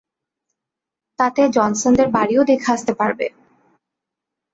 [1.19, 3.27] তাতে জনসনদের বাড়িও দেখে আসতে পারবে।